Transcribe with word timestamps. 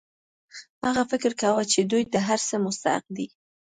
هغه 0.85 1.03
فکر 1.11 1.31
کاوه 1.41 1.63
چې 1.71 1.79
دوی 1.91 2.03
د 2.13 2.15
هر 2.27 2.39
څه 2.47 2.55
مستحق 2.65 3.05
دي 3.17 3.27